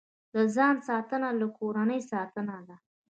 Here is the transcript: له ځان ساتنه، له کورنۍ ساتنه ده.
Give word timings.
له 0.35 0.41
ځان 0.55 0.75
ساتنه، 0.87 1.29
له 1.39 1.47
کورنۍ 1.57 1.99
ساتنه 2.11 2.57
ده. 2.67 2.75